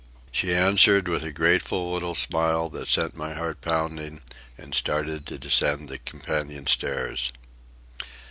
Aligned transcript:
She 0.31 0.55
answered 0.55 1.07
with 1.07 1.21
a 1.23 1.31
grateful 1.31 1.93
little 1.93 2.15
smile 2.15 2.69
that 2.69 2.87
sent 2.87 3.15
my 3.15 3.35
heart 3.35 3.61
pounding, 3.61 4.21
and 4.57 4.73
started 4.73 5.27
to 5.27 5.37
descend 5.37 5.89
the 5.89 5.99
companion 5.99 6.65
stairs. 6.65 7.31